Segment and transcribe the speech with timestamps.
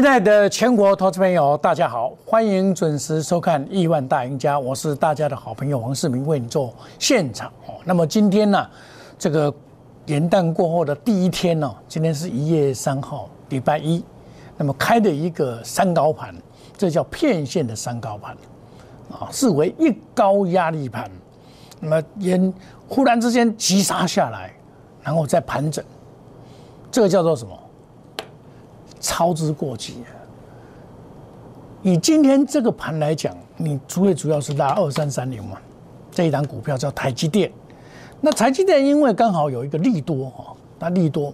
[0.00, 7.74] 亲爱的全国投资朋友，大家好，欢迎准时收看《亿万大赢家》，我是大家的好朋友王世明，为你做现场哦。
[7.84, 8.64] 那么今天呢，
[9.18, 9.52] 这个
[10.06, 14.04] 元旦过后的第一天呢，今天是一月三号，礼拜一，
[14.56, 16.32] 那么开的一个三高盘，
[16.76, 18.36] 这叫片线的三高盘
[19.10, 21.10] 啊，视为一高压力盘，
[21.80, 22.40] 那么也
[22.88, 24.54] 忽然之间急杀下来，
[25.02, 25.84] 然后再盘整，
[26.88, 27.58] 这个叫做什么？
[29.00, 30.02] 操之过急。
[31.82, 35.56] 以今天这个盘来讲，你主要主要是拉二三三零嘛，
[36.10, 37.50] 这一档股票叫台积电。
[38.20, 41.32] 那台积电因为刚好有一个利多哈，那利多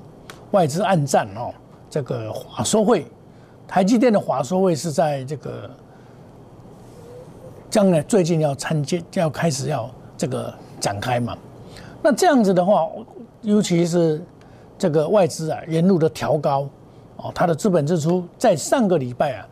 [0.51, 1.51] 外资暗战哦，
[1.89, 3.07] 这个华收会，
[3.67, 5.71] 台积电的华收会是在这个
[7.71, 11.35] 将来最近要参见，要开始要这个展开嘛。
[12.03, 12.87] 那这样子的话，
[13.41, 14.23] 尤其是
[14.77, 16.69] 这个外资啊，沿路的调高。
[17.25, 19.49] 哦，它的资本支出在上个礼拜啊，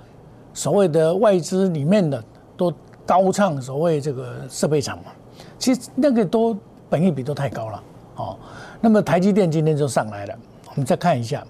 [0.52, 2.22] 所谓的外资里面的
[2.54, 2.70] 都
[3.06, 5.04] 高唱所谓这个设备厂嘛，
[5.58, 6.54] 其实那个都
[6.90, 7.82] 本益比都太高了。
[8.16, 8.36] 哦，
[8.78, 11.42] 那么台积电今天就上来了，我们再看一下，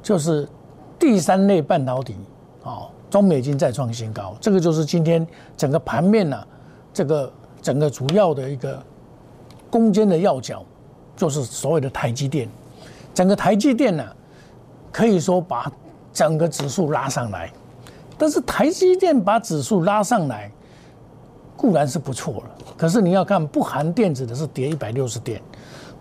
[0.00, 0.48] 就是
[0.96, 2.14] 第三类半导体，
[2.62, 6.40] 哦，中美金再创新高，这个就是今天整个盘面呢，
[6.94, 8.80] 这个整个主要的一个
[9.68, 10.64] 攻坚的要角，
[11.16, 12.48] 就是所谓的台积电，
[13.12, 14.04] 整个台积电呢。
[14.92, 15.70] 可以说把
[16.12, 17.52] 整个指数拉上来，
[18.16, 20.50] 但是台积电把指数拉上来
[21.56, 25.40] 固然是不错了，可是你要看不含电子的是跌一百六十点，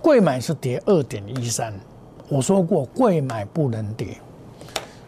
[0.01, 1.73] 贵买是跌二点一三。
[2.29, 4.17] 我说过贵买不能跌，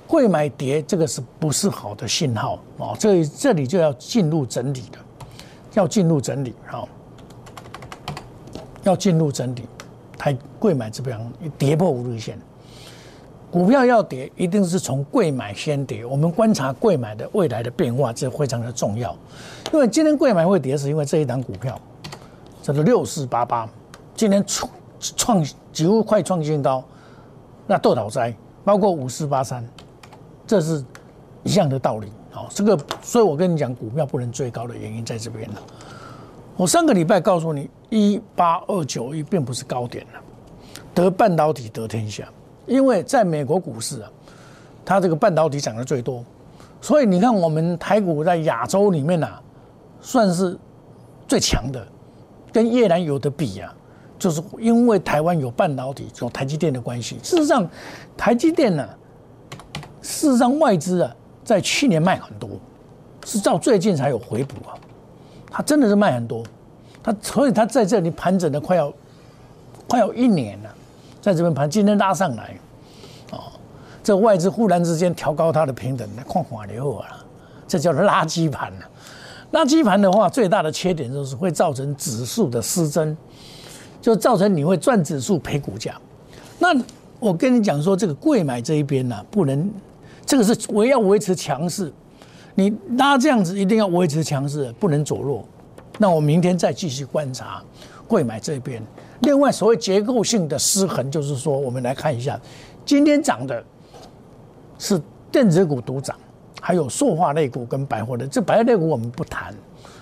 [0.07, 2.95] 贵买跌这个是不是好的信号啊？
[2.97, 4.99] 这这里就要进入整理了，
[5.73, 6.87] 要进入整理哈，
[8.83, 9.63] 要进入整理，
[10.17, 11.19] 台贵买这边
[11.57, 12.39] 跌破五日线。
[13.51, 16.05] 股票要跌，一定是从贵买先跌。
[16.05, 19.15] 我们观察贵买的未来的变化，这非常的重要。
[19.73, 21.79] 因为今天贵买会跌，是因为这一档股票，
[22.61, 23.67] 叫做六四八八，
[24.15, 26.83] 今天创创几乎快创新高。
[27.65, 29.67] 那豆倒灾，包括五四八三，
[30.45, 30.83] 这是
[31.43, 32.11] 一样的道理。
[32.29, 35.61] 好，这个，所以我跟你讲，股票不能追高的原因在这边了。
[36.55, 40.19] 我上个礼拜告诉你，一八二九一并不是高点了，
[40.93, 42.27] 得半导体得天下。
[42.69, 44.09] 因为在美国股市啊，
[44.85, 46.23] 它这个半导体涨得最多，
[46.79, 49.41] 所以你看我们台股在亚洲里面啊，
[49.99, 50.55] 算是
[51.27, 51.85] 最强的，
[52.53, 53.73] 跟越南有的比啊，
[54.19, 57.17] 就是因为台湾有半导体，有台积电的关系。
[57.23, 57.67] 事实上，
[58.15, 58.87] 台积电呢，
[60.03, 62.49] 事实上外资啊，在去年卖很多，
[63.25, 64.77] 是到最近才有回补啊，
[65.49, 66.43] 它真的是卖很多，
[67.01, 68.93] 它所以它在这里盘整的快要
[69.87, 70.75] 快要一年了。
[71.21, 72.57] 在这边盘，今天拉上来，
[73.31, 73.39] 哦，
[74.03, 77.23] 这外资忽然之间调高它的平等，那矿化流啊，
[77.67, 78.85] 这叫垃圾盘呐。
[79.51, 83.17] 垃圾盘的话，最大的缺点就是会造成指数的失真，
[84.01, 85.99] 就造成你会赚指数赔股价。
[86.59, 86.67] 那
[87.19, 89.71] 我跟你讲说，这个贵买这一边呢，不能，
[90.25, 91.91] 这个是我要维持强势，
[92.55, 95.43] 你拉这样子一定要维持强势，不能走弱。
[95.97, 97.61] 那我明天再继续观察
[98.07, 98.81] 贵买这边。
[99.21, 102.39] 另外，所谓结构性的失衡，就是说，我们来看一下，
[102.85, 103.63] 今天涨的
[104.77, 106.15] 是电子股独涨，
[106.61, 108.25] 还有塑化类股跟百货的。
[108.25, 109.53] 这百货类股我们不谈，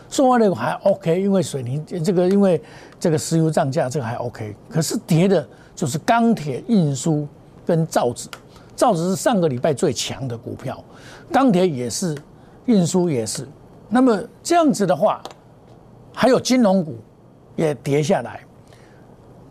[0.08, 2.62] 塑化类股还 OK，因为水泥这个，因为
[3.00, 4.56] 这个石油涨价，这个还 OK。
[4.70, 7.28] 可是跌的就是钢铁、运输
[7.66, 8.30] 跟造纸，
[8.76, 10.82] 造纸是上个礼拜最强的股票，
[11.32, 12.16] 钢铁也是，
[12.66, 13.48] 运输也是。
[13.90, 15.24] 那么这样子的话，
[16.14, 16.96] 还有金融股
[17.56, 18.42] 也跌下来。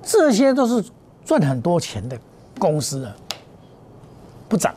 [0.08, 0.88] 这些都是
[1.24, 2.16] 赚很多钱的
[2.60, 3.12] 公司啊，
[4.48, 4.72] 不涨，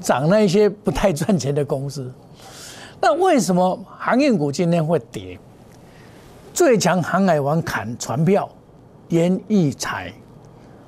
[0.00, 2.10] 涨那一些不太赚钱的公司。
[3.02, 5.38] 那为什么航运股今天会跌？
[6.54, 8.48] 最强航海王砍船票，
[9.08, 10.10] 严义才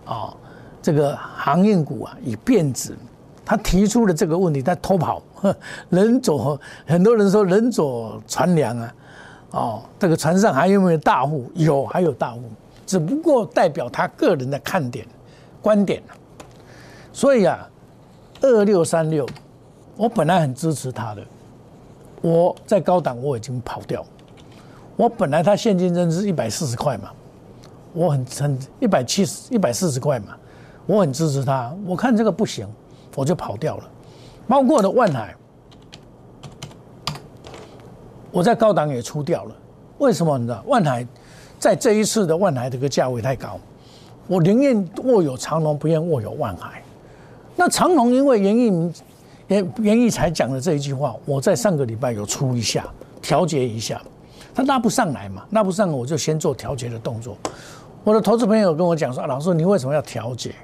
[0.06, 0.34] 啊，
[0.80, 2.96] 这个航运股啊已变质。
[3.44, 5.22] 他提出了这个问题，他偷跑，
[5.90, 8.94] 人走，很多人说人走船凉啊，
[9.50, 11.50] 哦，这个船上还有没有大户？
[11.54, 12.42] 有，还有大户。
[12.90, 15.06] 只不过代表他个人的看点、
[15.62, 16.02] 观点。
[17.12, 17.70] 所以啊，
[18.40, 19.24] 二六三六，
[19.96, 21.22] 我本来很支持他的，
[22.20, 24.04] 我在高档我已经跑掉，
[24.96, 27.10] 我本来他现金增值一百四十块嘛，
[27.92, 30.36] 我很很一百七十一百四十块嘛，
[30.84, 32.66] 我很支持他，我看这个不行，
[33.14, 33.84] 我就跑掉了，
[34.48, 35.36] 包括的万海，
[38.32, 39.54] 我在高档也出掉了，
[39.98, 40.60] 为什么你知道？
[40.66, 41.06] 万海？
[41.60, 43.60] 在这一次的万海这个价位太高，
[44.26, 46.82] 我宁愿握有长隆，不愿握有万海。
[47.54, 48.94] 那长隆因为营运
[49.48, 52.86] 严严义才讲的这一句话，我在上个礼拜有出一下
[53.20, 54.00] 调节一下，
[54.54, 57.36] 他拉不上来嘛，拉不上我就先做调节的动作。
[58.02, 60.54] 我的投资朋友跟我讲说：“老师，你为什么要调节？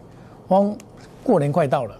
[0.48, 0.74] 光
[1.22, 1.94] 过年快到了，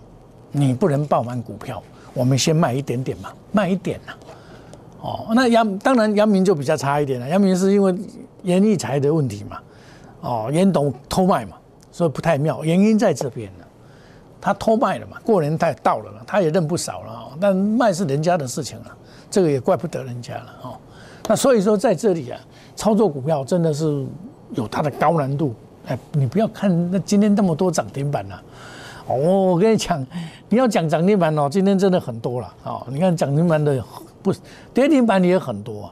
[0.52, 1.82] 你不能爆满股票，
[2.14, 4.14] 我们先卖一点点嘛，卖一点呐。
[5.02, 7.94] 哦，那杨当然杨明就比较差一点了，杨明是因为
[8.46, 9.58] 严义才的问题嘛，
[10.22, 11.56] 哦，严董偷卖嘛，
[11.92, 13.64] 所以不太妙，原因在这边呢。”
[14.38, 15.16] 他偷卖了嘛？
[15.24, 17.32] 过年太到了，他也认不少了哦。
[17.40, 18.96] 但卖是人家的事情了，
[19.28, 20.76] 这个也怪不得人家了哦。
[21.26, 22.38] 那所以说在这里啊，
[22.76, 24.06] 操作股票真的是
[24.52, 25.52] 有它的高难度。
[25.86, 28.40] 哎，你不要看那今天那么多涨停板了
[29.08, 29.16] 哦。
[29.16, 30.06] 我跟你讲，
[30.48, 32.86] 你要讲涨停板哦，今天真的很多了哦。
[32.88, 33.82] 你看涨停板的
[34.22, 34.32] 不
[34.72, 35.90] 跌停板也很多。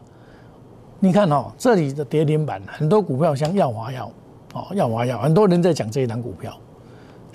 [1.04, 4.10] 你看哦，这里的跌停板很多股票像耀华药
[4.54, 6.58] 哦，耀华药很多人在讲这一档股票。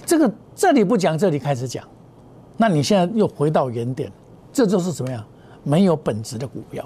[0.07, 1.85] 这个这里不讲，这里开始讲，
[2.57, 4.11] 那你现在又回到原点，
[4.51, 5.23] 这就是怎么样？
[5.63, 6.83] 没有本质的股票。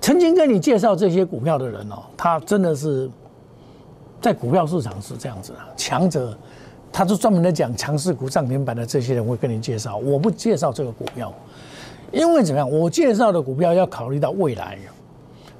[0.00, 3.10] 曾经跟你介绍这些股票的人哦，他真的是
[4.20, 6.38] 在股票市场是这样子啊，强者，
[6.92, 11.34] 他就专门在讲强势股涨停板的这些人会跟你介绍，我不介绍这个股票，
[12.12, 12.70] 因为怎么样？
[12.70, 14.78] 我介绍的股票要考虑到未来，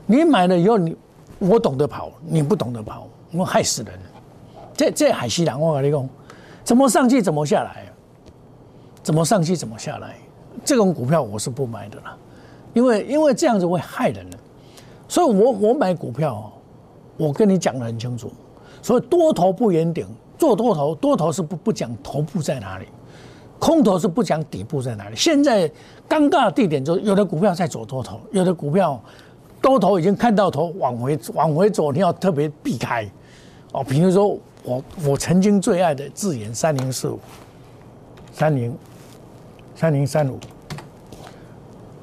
[0.07, 0.97] 你买了以后，你
[1.39, 3.93] 我懂得跑，你不懂得跑，我害死人。
[4.75, 6.09] 这这海西人，我跟你讲。
[6.65, 7.87] 怎么上去怎么下来？
[9.03, 10.17] 怎么上去怎么下来？
[10.65, 12.17] 这种股票我是不买的啦，
[12.75, 14.39] 因为因为这样子会害人的。
[15.09, 16.53] 所以我我买股票，
[17.17, 18.33] 我跟你讲的很清楚。
[18.83, 20.07] 所以多头不圆顶，
[20.37, 22.87] 做多头多头是不不讲头部在哪里，
[23.61, 25.15] 空头是不讲底部在哪里。
[25.15, 25.69] 现在
[26.09, 29.01] 尴尬的地点就是有的股票在走多头，有的股票
[29.67, 33.05] 多头已经看到头往回往回走，你要特别避开
[33.73, 33.83] 哦。
[33.83, 34.39] 比如说。
[34.69, 37.21] 我我曾经最爱的字眼三零四五，
[38.33, 38.77] 三零
[39.77, 40.41] 三零三五，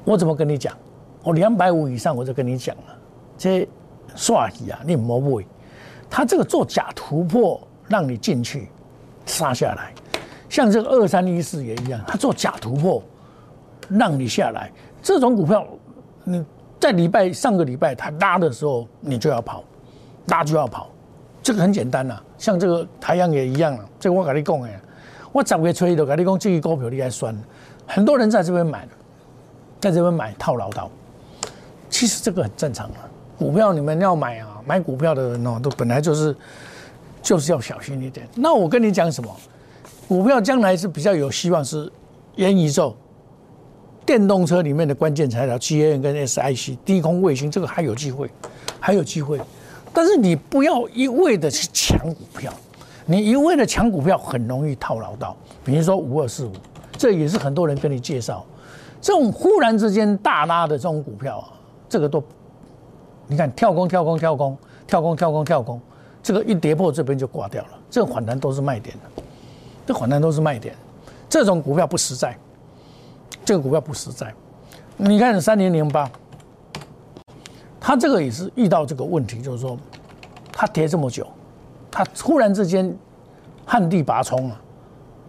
[0.02, 0.74] 我怎么跟你讲？
[1.22, 2.96] 我两百五以上我就跟你讲了，
[3.36, 3.68] 这
[4.16, 5.46] 刷题啊，你莫会，
[6.08, 8.70] 他这个做假突破让你进去
[9.26, 9.92] 杀下来，
[10.48, 13.02] 像这个二三一四也一样，他做假突破
[13.90, 14.72] 让你下来，
[15.02, 15.66] 这种股票
[16.22, 16.42] 你
[16.84, 19.64] 在礼拜上个礼拜他拉的时候你就要跑，
[20.26, 20.90] 拉就要跑。
[21.42, 23.88] 这个很简单呐，像这个太阳也一样了。
[23.98, 24.78] 这个我跟你讲哎，
[25.32, 27.34] 我十月初一就跟你讲，这个股票你该算。
[27.86, 28.86] 很多人在这边买
[29.80, 30.90] 在这边买套牢到。
[31.88, 33.08] 其实这个很正常啊。
[33.38, 36.36] 股票你们要买啊，买股票的人哦，都本来就是
[37.22, 38.28] 就是要小心一点。
[38.34, 39.34] 那我跟你讲什么？
[40.06, 41.90] 股票将来是比较有希望是
[42.36, 42.94] 元宇宙、
[44.06, 48.30] 电动车里面的关键材料，G A N 跟 S I C 低空卫星，这个还有机会，
[48.78, 49.40] 还有机会。
[49.92, 52.52] 但是你不要一味的去抢股票，
[53.06, 55.36] 你一味的抢股票很容易套牢到。
[55.64, 56.52] 比如说五二四五，
[56.98, 58.44] 这也是很多人跟你介绍，
[59.00, 61.48] 这种忽然之间大拉的这种股票啊，
[61.88, 62.22] 这个都，
[63.26, 65.80] 你看跳空跳空跳空跳空跳空跳空，
[66.22, 69.22] 这个一跌破这边就挂掉了，这个反弹都是卖点的，
[69.86, 70.74] 这反弹都是卖点，
[71.28, 72.36] 这种股票不实在，
[73.44, 74.34] 这个股票不实在，
[74.96, 76.10] 你看三零零八。
[77.86, 79.76] 他这个也是遇到这个问题，就是说，
[80.50, 81.26] 他跌这么久，
[81.90, 82.96] 他忽然之间
[83.66, 84.60] 旱地拔葱了，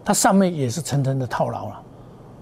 [0.06, 1.82] 他上面也是层层的套牢了，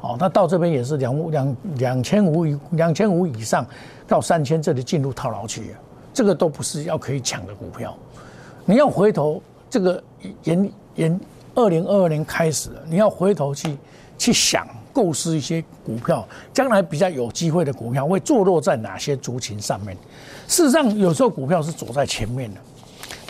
[0.02, 3.66] 哦，他到这边也是两两两千五以两千五以上
[4.08, 5.76] 到三千这里进入套牢区，
[6.14, 7.98] 这个都不是要可以抢的股票，
[8.66, 10.04] 你要回头这个
[10.44, 11.20] 延延
[11.56, 13.76] 二零二二年开始，你要回头去
[14.24, 14.66] 去想。
[14.94, 19.98] 构思一些股票，将来比较有机会的股票会坐落在哪些族群上面？
[20.48, 22.62] 事实上，有时候股票是走在前面的，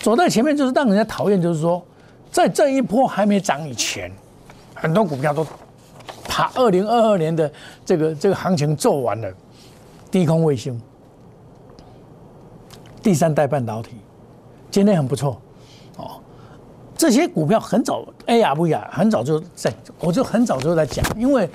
[0.01, 1.81] 走在前面就是让人家讨厌，就是说，
[2.29, 4.12] 在这一波还没涨以前，
[4.75, 5.47] 很多股票都
[6.27, 7.50] 把二零二二年的
[7.85, 9.33] 这个这个行情做完了。
[10.12, 10.77] 低空卫星、
[13.01, 13.91] 第三代半导体，
[14.69, 15.41] 今天很不错。
[16.95, 21.50] 这些股票很早，A R V R 很早就在，我就很早就在讲，因为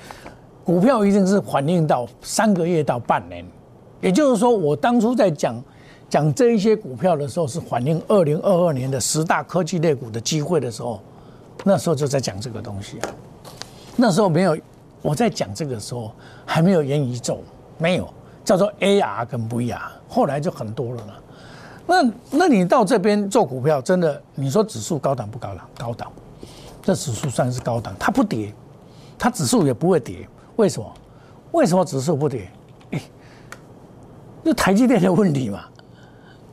[0.64, 3.44] 股票一定是反映到三个月到半年，
[4.00, 5.62] 也就是说，我当初在讲
[6.10, 11.00] 讲这一些股票的时候，是反映二零二二年的十大科技类股的机会的时候，
[11.64, 13.08] 那时候就在讲这个东西啊。
[13.96, 14.56] 那时候没有，
[15.00, 16.12] 我在讲这个时候
[16.44, 17.40] 还没有元宇宙，
[17.78, 18.08] 没有
[18.44, 21.12] 叫做 A R 跟 V R，后来就很多了呢。
[21.88, 25.66] 那那你到这边做股票，真的你说指数高档不高档？
[25.78, 26.12] 高档，
[26.82, 28.52] 这指数算是高档，它不跌，
[29.18, 30.28] 它指数也不会跌。
[30.56, 30.94] 为什么？
[31.52, 32.50] 为什么指数不跌？
[32.90, 33.00] 哎，
[34.44, 35.64] 就台积电的问题嘛，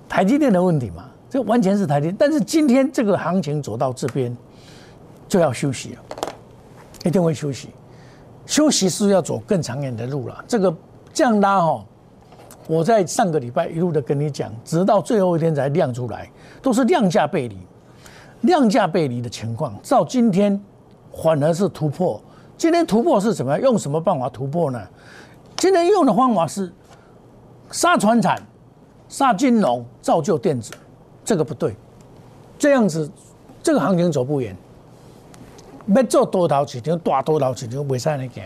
[0.07, 2.15] 台积电的问题嘛，这完全是台积。
[2.17, 4.35] 但是今天这个行情走到这边，
[5.27, 6.01] 就要休息了，
[7.03, 7.69] 一定会休息。
[8.45, 10.45] 休息是要走更长远的路了。
[10.47, 10.73] 这个
[11.11, 11.85] 这样拉哈，
[12.67, 16.29] 我在上个礼拜一路的跟你讲，直到最后一天才亮出来，
[16.61, 17.57] 都是量价背离，
[18.41, 20.59] 量价背离的情况，到今天
[21.23, 22.19] 反而是突破。
[22.57, 23.59] 今天突破是怎么？
[23.59, 24.81] 用什么办法突破呢？
[25.57, 26.71] 今天用的方法是
[27.69, 28.41] 杀船产、
[29.07, 30.71] 杀金融、造就电子，
[31.23, 31.75] 这个不对。
[32.57, 33.11] 这样子，
[33.61, 34.55] 这个行情走不远。
[35.87, 38.43] 要做多头市场，大多头市场袂使你行，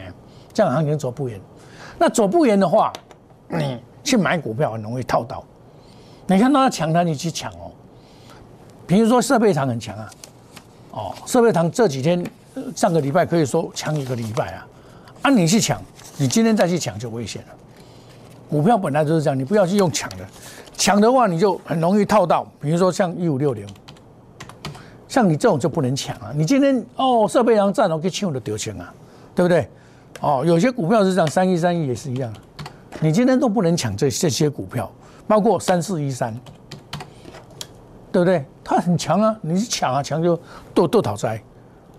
[0.52, 1.40] 这样行情走不远。
[1.98, 2.92] 那走不远的话，
[3.48, 5.44] 你去买股票很容易套到。
[6.28, 7.72] 你看到它强，它你去抢哦。
[8.88, 10.10] 比如说设备厂很强啊，
[10.92, 12.26] 哦，设备厂这几天。
[12.76, 14.68] 上个礼拜可以说抢一个礼拜啊，
[15.22, 15.82] 啊，你去抢，
[16.18, 17.48] 你今天再去抢就危险了。
[18.50, 20.28] 股票本来就是这样，你不要去用抢的，
[20.76, 22.46] 抢的话你就很容易套到。
[22.60, 23.66] 比如说像一五六零，
[25.08, 26.34] 像你这种就不能抢啊。
[26.36, 28.94] 你今天哦设备商占了，给抢的丢钱啊，
[29.34, 29.70] 对不对？
[30.20, 32.34] 哦，有些股票是这样，三一三一也是一样，
[33.00, 34.92] 你今天都不能抢这这些股票，
[35.28, 36.34] 包括三四一三，
[38.12, 38.44] 对不对？
[38.64, 40.40] 它很强啊，你去抢啊抢就
[40.74, 41.42] 都都讨灾。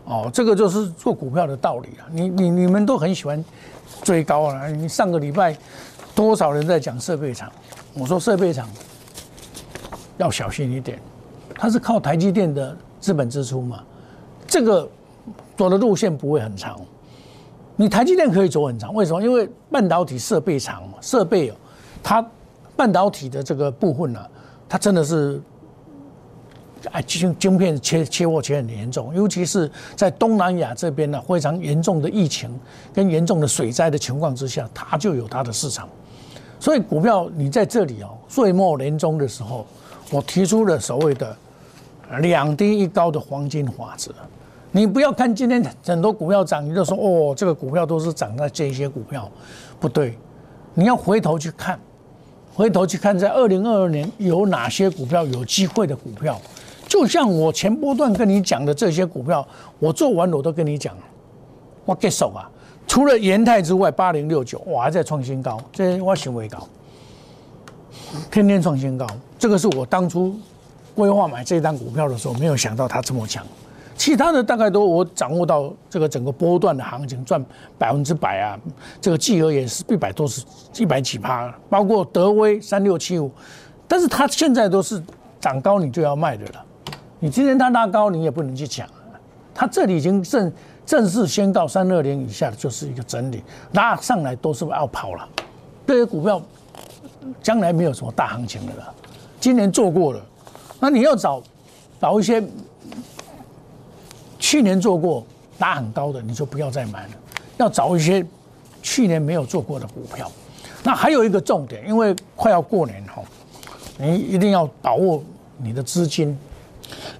[0.04, 2.08] 哦，这个就是做股票的道理啊！
[2.10, 3.44] 你你你们都很喜欢
[4.02, 4.66] 追高啊！
[4.66, 5.56] 你上个礼拜
[6.14, 7.50] 多少人在讲设备厂？
[7.94, 8.68] 我说设备厂
[10.18, 10.98] 要小心一点，
[11.54, 13.84] 它是靠台积电的资本支出嘛，
[14.48, 14.88] 这个
[15.56, 16.80] 走的路线不会很长。
[17.80, 19.22] 你台积电可以走很长，为什么？
[19.22, 21.50] 因为半导体设备厂设备，
[22.02, 22.22] 它
[22.76, 24.20] 半导体的这个部分呢，
[24.68, 25.40] 它真的是。
[26.92, 32.50] 哎，晶晶片切切货切很严重，尤其是在东南亚这边呢，非常严重的疫情
[32.92, 35.88] 跟严重的水灾的情况之下，它就有它的市场。
[36.58, 39.66] 所以股票你在这里哦，岁末年终的时候，
[40.10, 41.36] 我提出了所谓的
[42.20, 44.10] 两低一高的黄金法则。
[44.72, 49.30] 你不要看今天很多股票涨，你就说哦，这个股票都是涨在这些股票，
[49.80, 50.16] 不对，
[50.74, 51.78] 你要回头去看，
[52.54, 56.40] 回头去看在二零二二年有哪些股票有机会的股票。
[56.86, 59.46] 就像我前波段跟你讲的这些股票，
[59.78, 60.96] 我做完我都跟你讲，
[61.84, 62.50] 我 get 手啊！
[62.86, 66.66] 除了延泰之外，八零六九我还在创新高，这些我行为高，
[68.30, 69.06] 天天创新高。
[69.38, 70.36] 这个是我当初
[70.94, 73.44] 规划买这张股票的时候，没有想到它这么强。
[74.00, 77.44] 其他的大概都我掌握到这个整个波段的行情赚
[77.76, 78.58] 百分之百啊，
[78.98, 80.42] 这个巨额也是一百多是
[80.78, 83.30] 一百几趴，包括德威三六七五，
[83.86, 85.02] 但是它现在都是
[85.38, 86.64] 涨高你就要卖的了。
[87.18, 88.88] 你今天它拉高，你也不能去抢。
[89.54, 90.50] 它这里已经正
[90.86, 95.28] 正式宣告三二零以下就是一个整理，拉上来都是要跑了。
[95.86, 96.40] 这些股票
[97.42, 98.94] 将来没有什么大行情的了。
[99.38, 100.20] 今年做过了，
[100.80, 101.42] 那你要找
[102.00, 102.42] 找一些
[104.50, 105.24] 去年做过
[105.58, 107.10] 拉很高的，你就不要再买了。
[107.56, 108.26] 要找一些
[108.82, 110.28] 去年没有做过的股票。
[110.82, 113.22] 那还有一个重点，因为快要过年哈，
[113.96, 115.22] 你一定要把握
[115.56, 116.36] 你的资金。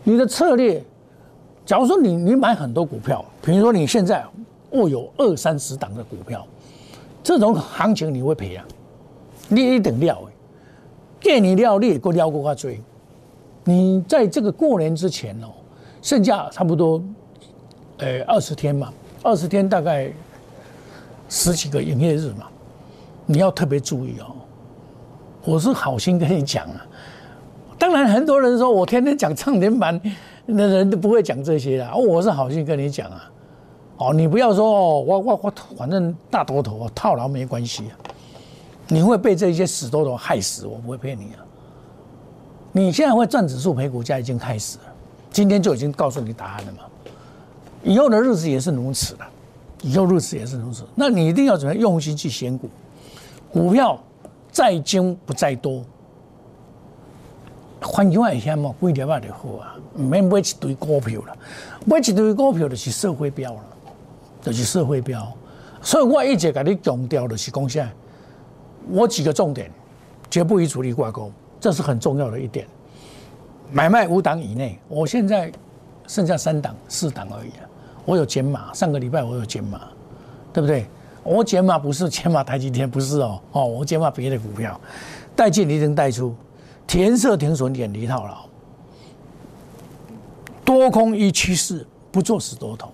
[0.03, 0.83] 你的策略，
[1.65, 4.25] 假如说你你买很多股票，比如说你现在
[4.73, 6.45] 握有二三十档的股票，
[7.23, 8.65] 这种行情你会赔啊？
[9.47, 10.33] 你一定料诶，
[11.21, 12.83] 给你料，你也够料过他追。
[13.63, 15.47] 你在这个过年之前哦，
[16.03, 17.01] 剩下差不多，
[18.01, 18.93] 呃二十天嘛，
[19.23, 20.11] 二十天大概
[21.29, 22.47] 十几个营业日嘛，
[23.27, 24.35] 你要特别注意哦。
[25.45, 26.87] 我是好心跟你讲啊。
[27.79, 29.99] 当然，很多人说我天天讲涨停板，
[30.45, 31.95] 那人都不会讲这些啦。
[31.95, 33.31] 我是好心跟你讲啊，
[33.97, 37.93] 哦，你不要说哦，我我我反正大多头套牢没关系啊，
[38.89, 41.41] 你会被这些死多头害死，我不会骗你啊。
[42.73, 44.85] 你现在会赚指数赔股价已经开始了，
[45.31, 46.79] 今天就已经告诉你答案了嘛。
[47.83, 49.25] 以后的日子也是如此的，
[49.83, 50.85] 以后日子也是如此。
[50.95, 52.69] 那你一定要怎么样用心去选股，
[53.53, 53.99] 股票
[54.51, 55.83] 再精不在多。
[57.83, 61.35] 环境危险嘛，几条啊就好啊，唔免买一堆股票了，
[61.87, 63.65] 买一堆股票就是社会标了，
[64.43, 65.27] 就是社会标。
[65.81, 67.89] 所以我一直跟你强调的是讲啥？
[68.91, 69.71] 我几个重点，
[70.31, 72.67] 绝不与主力挂钩，这是很重要的一点。
[73.73, 75.51] 买卖五档以内，我现在
[76.11, 77.53] 剩下三档、四档而已。
[78.05, 79.83] 我有减码，上个礼拜我有减码，
[80.53, 80.85] 对不对？
[81.23, 84.79] 我减码不是减码台积电，不是哦，哦，我减码别的股票，
[85.37, 86.35] 带进一定带出。
[86.85, 88.39] 填色停损点离套牢，
[90.65, 92.91] 多空一趋势，不做死多头。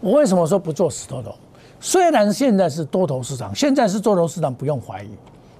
[0.00, 1.32] 我为什么说不做死多头？
[1.78, 5.10] 虽然现在是多头市场，现在是多头市场，不用怀疑，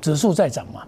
[0.01, 0.83] 指数在涨嘛，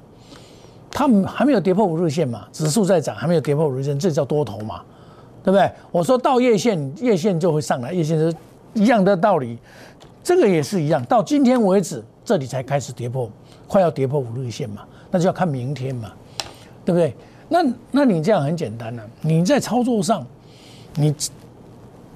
[0.91, 4.83] 它还没有跌破五日线嘛，指数在涨，还没有跌破五日线，这叫多头嘛，
[5.43, 5.71] 对不对？
[5.91, 8.35] 我说到月线，月线就会上来，月线是
[8.75, 9.59] 一样的道理。
[10.23, 13.29] 这个也是一样，到今天为止，这里才开始跌破，
[13.67, 16.13] 快要跌破五日线嘛，那就要看明天嘛，
[16.85, 17.15] 对不对？
[17.49, 17.59] 那
[17.91, 20.25] 那你这样很简单了，你在操作上，
[20.95, 21.13] 你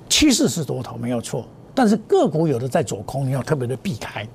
[0.08, 4.26] 趋势是多头没有错，但是个股有的在走空，你要特别的避开。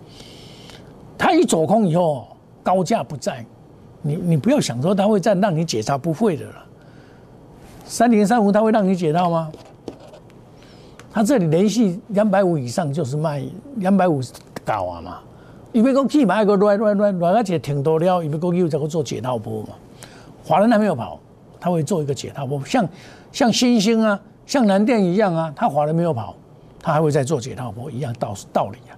[1.17, 2.27] 它一走空以后，
[2.61, 3.45] 高价不在，
[4.01, 6.65] 你你不要想说它会再让你解套，不会的了。
[7.91, 9.51] 三零三五它会让你解套吗？
[11.11, 13.43] 它这里连续两百五以上就是卖
[13.75, 14.21] 两百五
[14.63, 15.19] 搞啊嘛，
[15.73, 19.69] 因为讲起码一个乱乱乱乱，而且挺多了，因为讲又在做解套波嘛，
[20.41, 21.19] 华人还没有跑，
[21.59, 22.87] 他会做一个解套波，像
[23.33, 26.33] 像新兴啊，像南电一样啊，他华人没有跑，
[26.79, 28.95] 他还会再做解套波，一样道道理啊。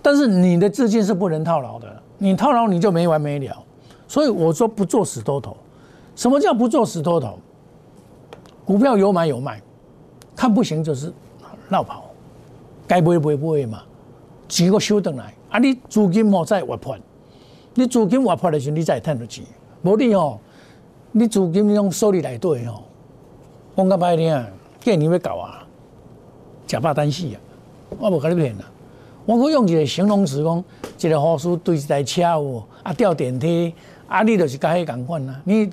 [0.00, 3.56] 但是你的资金是不能套牢的，你套牢你就没完没了。
[4.06, 5.56] 所以我说不做死多头，
[6.14, 7.36] 什么叫不做死多头？
[8.66, 9.62] 股票有买有卖，
[10.34, 11.10] 看不行就是。
[11.68, 12.04] 绕跑，
[12.86, 13.82] 该买买买嘛，
[14.48, 15.58] 钱个收回来，啊！
[15.58, 16.96] 你资金莫再活泼，
[17.74, 19.44] 你资金活泼的时候，你再赚到钱。
[19.82, 20.38] 无你哦，
[21.10, 22.84] 你资金用手里来对哦，
[23.76, 24.46] 讲个歹听，
[24.78, 25.66] 今年要搞啊，
[26.68, 27.40] 假巴单死啊！
[27.98, 28.64] 我无跟你骗啦，
[29.24, 30.64] 我可用一个形容词讲，
[31.00, 33.74] 一个护士对一台车哦，啊掉电梯，
[34.06, 35.68] 啊你就是甲迄共款啊，你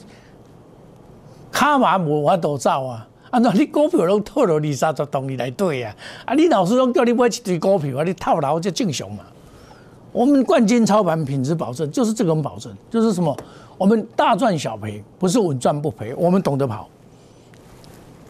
[1.63, 3.08] 卡嘛无法度走啊。
[3.29, 5.96] 按照你股票拢套了二三十栋你来对啊！
[6.25, 9.24] 啊，你老师拢叫你买一堆股票啊，你套牢就正常嘛。
[10.12, 13.36] 我们冠军操盘品质保证就是这种保证，就是什么？
[13.77, 16.13] 我们大赚小赔，不是稳赚不赔。
[16.15, 16.88] 我们懂得跑，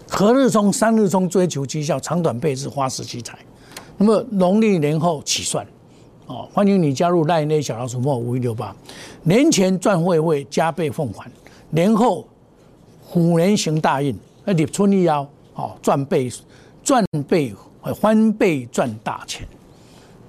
[0.07, 3.37] 何日冲三日冲，追求绩效，长短配置，花时积财。
[3.97, 5.67] 那么农历年后起算，
[6.27, 8.73] 哦，欢迎你加入赖内小老鼠莫五一六八，
[9.23, 11.29] 年前赚会会加倍奉还，
[11.71, 12.25] 年后
[13.05, 14.15] 虎年行大运。
[14.45, 16.29] 那你春利要哦赚倍
[16.83, 17.53] 赚倍
[17.95, 19.47] 翻倍赚大钱，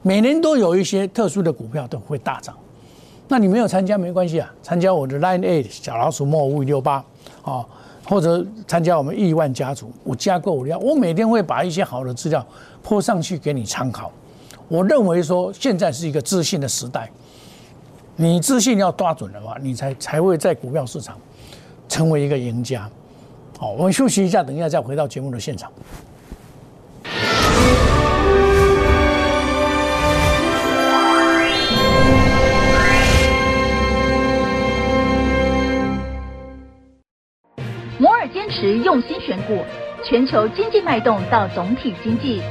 [0.02, 2.56] 每年都有一些特殊的股票都会大涨。
[3.26, 7.02] 那你没有参加没关系啊，参加我的 Line A 小老鼠莫五六八
[7.42, 7.64] 哦，
[8.06, 12.46] 或者参加我们亿万家族我加购料，我每天会把一些好的资料
[12.82, 14.12] 泼上去给你参考。
[14.68, 17.10] 我认为说现在是一个自信的时代，
[18.16, 21.18] 你自信要抓准的话，你才才会在股票市场
[21.88, 22.88] 成为一个赢家。
[23.58, 25.70] 好，我们休息一下，等一下再回到节目的现场。
[37.96, 39.64] 摩尔坚持用心选股，
[40.04, 42.42] 全球经济脉动到总体经济，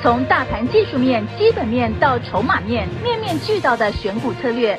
[0.00, 4.78] 从大盘技术面、基本面到筹码面，面面俱到的选股策略。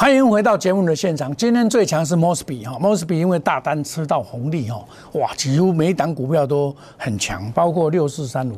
[0.00, 1.36] 欢迎回到节目的现场。
[1.36, 4.82] 今天最强是 Mosby 哈，Mosby 因为大单吃到红利哈，
[5.12, 8.56] 哇，几乎每一档股票都很强，包括六四三五，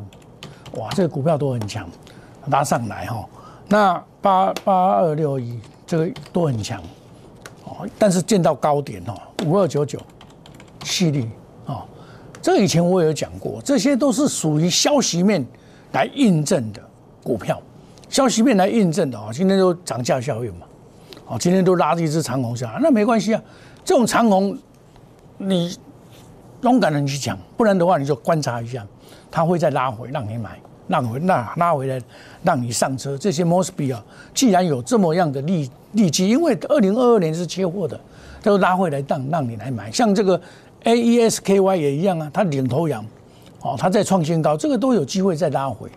[0.78, 1.85] 哇，这个股票都很强，
[2.46, 3.28] 拉上来哈。
[3.66, 6.81] 那八八二六一这个都很强，
[7.64, 9.98] 哦，但是见到高点哦，五二九九，
[10.85, 11.28] 犀利
[11.66, 11.83] 哦，
[12.40, 15.44] 这以前我有讲过，这些都是属于消息面
[15.90, 16.81] 来印证的
[17.24, 17.61] 股票，
[18.09, 20.66] 消息面来印证的啊，今天都涨价效应嘛。
[21.32, 23.42] 哦，今天都拉着一只长虹下来，那没关系啊。
[23.82, 24.54] 这种长虹，
[25.38, 25.74] 你
[26.60, 28.86] 勇敢的去抢，不然的话你就观察一下，
[29.30, 31.98] 它会再拉回让你买，让回那拉回来
[32.42, 33.16] 让你上车。
[33.16, 37.98] 这些 Mosby 啊，既然有这么样的利利基，因为二零二二年是缺货的，
[38.42, 39.90] 都拉回来让让你来买。
[39.90, 40.38] 像这个
[40.84, 43.02] AESKY 也一样啊，它领头羊，
[43.62, 45.88] 哦，它在创新高，这个都有机会再拉回。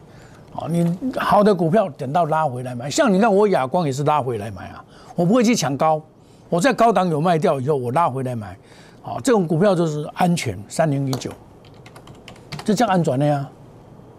[0.54, 4.82] 哦，你好的股票等到拉回来买，像你看我亚光也是拉回来买啊。
[5.16, 6.02] 我不会去抢高，
[6.50, 8.58] 我在高档有卖掉以后，我拉回来买，
[9.02, 11.32] 好，这种股票就是安全，三零一九，
[12.64, 13.50] 这叫安全的呀，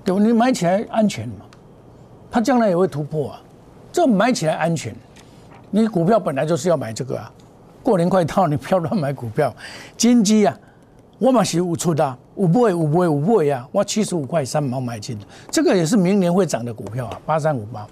[0.04, 0.20] 对吧？
[0.20, 1.44] 你买起来安全嘛，
[2.30, 3.42] 它将来也会突破啊，
[3.92, 4.94] 这买起来安全，
[5.70, 7.30] 你股票本来就是要买这个啊，
[7.82, 9.54] 过年快到， 你不要乱买股票，
[9.96, 10.58] 金鸡啊，
[11.18, 13.68] 我嘛是有出的，五倍五倍五倍啊！
[13.72, 17.86] 我七十五块三毛买进的，这个也是明年会涨的股票啊，八三五八，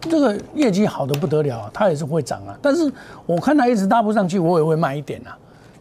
[0.00, 2.56] 这个业绩好的不得了，啊它也是会涨啊。
[2.62, 2.92] 但是
[3.26, 5.36] 我看它一直搭不上去，我也会卖一点啊，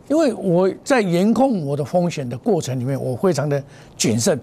[0.07, 3.61] 因为我在严控我的风险的过程里面，我非常的
[3.95, 4.39] 谨慎，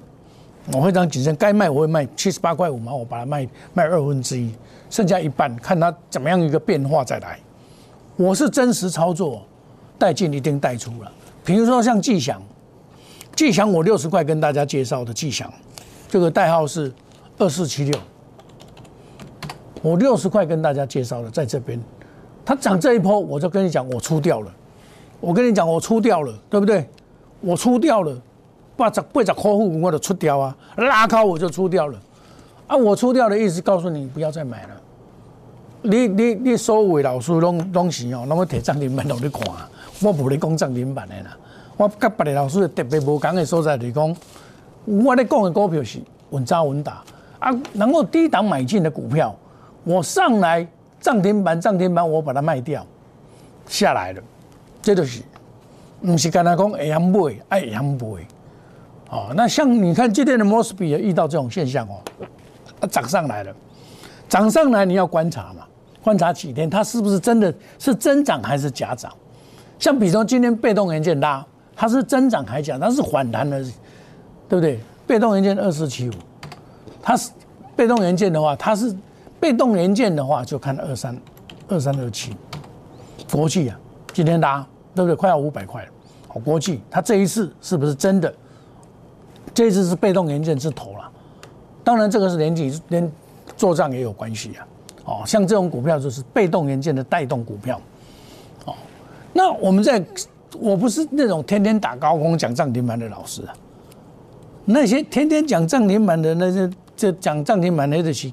[0.72, 4.54] 我非常谨慎，该卖我会卖七十八块五毛，我把它卖卖二分之一，
[4.90, 7.38] 剩下一半看它怎么样一个变化再来。
[8.16, 9.42] 我是真实操作，
[9.98, 11.10] 带进一定带出了。
[11.44, 12.40] 比如说像季祥，
[13.34, 15.52] 季祥我六十块跟大家介绍的季祥，
[16.08, 16.92] 这个代号是
[17.38, 17.98] 二四七六，
[19.84, 21.78] 我六十块跟大家介绍的在这边，
[22.42, 24.50] 它涨这一波，我就跟你讲我出掉了，
[25.20, 26.88] 我跟你讲我出掉了，对不对？
[27.42, 28.16] 我出掉了，
[28.78, 31.98] 八十八十客户我就出掉啊，拉高我就出掉了，
[32.66, 34.68] 啊，我出掉的意思告诉你不要再买了，
[35.82, 39.42] 你你你所有的老师拢拢是哦，那么铁涨停板让你看。
[40.00, 41.36] 我无咧讲涨停板的啦，
[41.76, 44.16] 我甲别的老师特别无讲的所在就是讲，
[44.86, 45.98] 我咧讲的股票是
[46.30, 47.02] 稳扎稳打。
[47.38, 49.36] 啊，能够低档买进的股票，
[49.84, 50.66] 我上来
[51.00, 52.84] 涨停板涨停板我把它卖掉
[53.66, 54.22] 下来了，
[54.82, 55.22] 这就是，
[56.00, 58.26] 不是跟他讲会晓买，爱会晓买，
[59.10, 62.00] 哦，那像你看今天的摩斯比也遇到这种现象哦，
[62.80, 63.54] 啊涨上来了，
[64.28, 65.66] 涨上来你要观察嘛，
[66.02, 69.12] 观察几天它是不是真的是增长还是假涨。
[69.78, 71.44] 像比如说今天被动元件拉，
[71.76, 73.62] 它是增长还是假它是反弹的，
[74.48, 74.80] 对不对？
[75.06, 76.12] 被动元件二四七五，
[77.02, 77.30] 它是
[77.76, 78.94] 被动元件的话，它是
[79.44, 81.14] 被动元件的话就看二三
[81.68, 82.34] 二三二七，
[83.30, 83.78] 国际啊，
[84.10, 85.14] 今天拉对不对？
[85.14, 85.88] 快要五百块了。
[86.28, 88.34] 好，国际它这一次是不是真的？
[89.52, 91.12] 这一次是被动元件之头了。
[91.84, 93.12] 当然这个是连几连
[93.54, 94.66] 做账也有关系啊。
[95.04, 97.78] 哦，像这种股票就是被动元件的带动股票。
[98.64, 98.72] 哦
[99.34, 100.02] 那我们在，
[100.58, 103.52] 我不是那种天天打高空讲涨停板的老师啊。
[104.64, 108.32] 那些天天讲涨停板的那些，这讲涨停板的那些，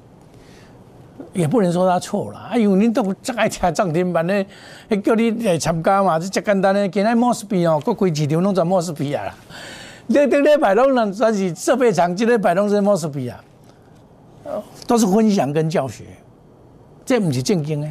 [1.32, 2.38] 也不能说他错了。
[2.50, 4.44] 哎呦，你都这爱听涨停板的，
[5.02, 6.88] 叫你来参加嘛，这简单的。
[6.88, 9.34] 今天莫斯比哦，各规市场拢在莫斯比啊。
[10.08, 13.42] 这这礼拜拢人算是设备厂，今天摆拢是莫斯比啊。
[14.86, 16.04] 都是分享跟教学，
[17.04, 17.88] 这不是正经的，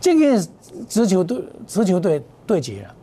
[0.00, 0.46] 正经。
[0.88, 2.94] 足球队，足球队对决了，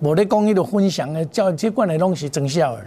[0.00, 2.82] 我的公益的分享呢，叫这关的东西真笑了。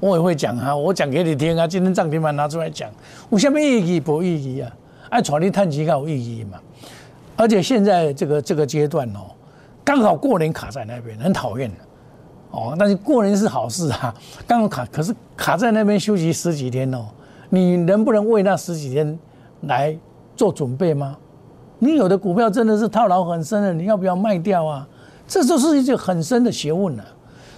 [0.00, 1.64] 我也会讲哈，我讲给你听啊。
[1.64, 2.90] 今天涨停板拿出来讲，
[3.30, 4.00] 有什么意义？
[4.00, 4.70] 不意义啊！
[5.10, 6.58] 爱传你探钱才有意义嘛。
[7.36, 9.30] 而且现在这个这个阶段哦，
[9.84, 11.70] 刚好过年卡在那边，很讨厌
[12.50, 12.74] 哦。
[12.78, 14.14] 但是过年是好事啊，
[14.46, 17.06] 刚好卡，可是卡在那边休息十几天哦，
[17.48, 19.18] 你能不能为那十几天
[19.62, 19.96] 来
[20.34, 21.16] 做准备吗？
[21.78, 24.86] 你有的股票真的是套牢很深的，你要不要卖掉啊？
[25.28, 27.04] 这就是一件很深的学问了。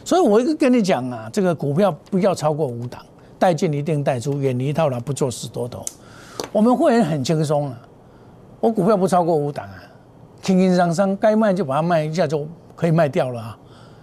[0.04, 3.00] 所以我一个跟你讲啊，这个股票不要超过五档，
[3.38, 5.82] 带进一定带出，远离套牢，不做死多头。
[6.52, 7.78] 我们会员很轻松啊，
[8.58, 9.78] 我股票不超过五档啊，
[10.42, 13.58] 轻轻松松该卖就把它卖一下就可以卖掉了啊，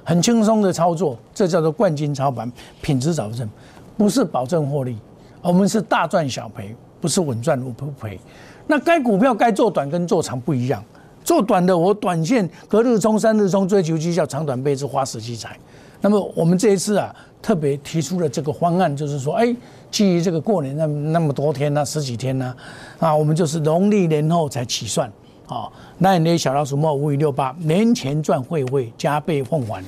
[0.05, 2.49] 很轻松的操作，这叫做冠军操盘，
[2.81, 3.49] 品质保证，
[3.97, 4.97] 不是保证获利，
[5.41, 8.19] 我们是大赚小赔，不是稳赚不赔。
[8.65, 10.81] 那该股票该做短跟做长不一样，
[11.23, 15.57] 做短的我短线隔日冲、三日冲，追求绩效，长短倍是花时机财。
[16.01, 19.55] 那么我们这一次啊，特别提出了这个方案，就是说，哎，
[19.89, 22.55] 基于这个过年那那么多天呢，十几天呢，
[22.99, 25.11] 啊，我们就是农历年后才起算，
[25.47, 29.83] 啊，那你小老鼠莫五五六八，年前赚会会加倍奉还，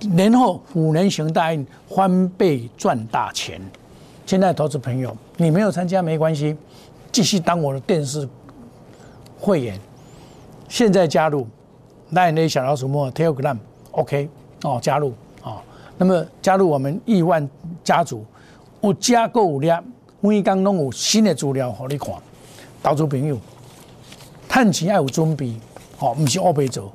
[0.00, 3.60] 年后虎年行大运，翻倍赚大钱。
[4.24, 6.56] 现在投资朋友，你没有参加没关系。
[7.12, 8.28] 继续当我的电视
[9.38, 9.78] 会员，
[10.68, 11.46] 现在加入
[12.10, 14.28] 那那小老鼠莫 Telegram，OK
[14.64, 15.14] 哦，加入，
[15.98, 17.48] 那么加入我们亿万
[17.82, 18.24] 家族，
[18.80, 19.84] 有加购有量，
[20.20, 22.14] 每刚拢有新的资料给你看，
[22.82, 23.38] 投资朋友，
[24.48, 25.54] 探钱要有准备，
[25.98, 26.92] 哦，不是乌白做。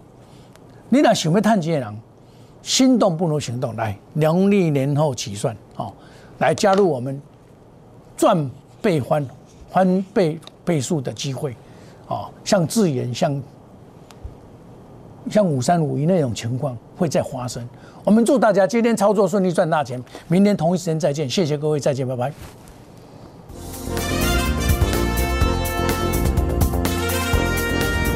[0.89, 1.97] 你若想要探钱的人，
[2.61, 5.93] 心动不如行动，来农历年后起算，哦，
[6.39, 7.21] 来加入我们
[8.17, 8.49] 赚
[8.81, 9.25] 倍翻。
[9.73, 11.55] 翻倍倍数的机会，
[12.07, 13.41] 哦，像智源、像
[15.31, 17.65] 像五三五一那种情况会再发生。
[18.03, 20.01] 我们祝大家今天操作顺利，赚大钱。
[20.27, 22.31] 明天同一时间再见，谢谢各位，再见，拜拜。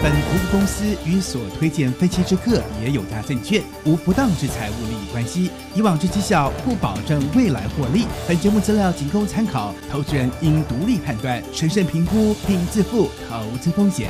[0.02, 8.06] 本服务公司与所推荐分期之客也有大证券无不当之财务利益关系，以往之绩效不保证未来获利。
[8.28, 14.10] 本节目资料仅供参考，投资人应独立判断、审慎评估并自负投资风险。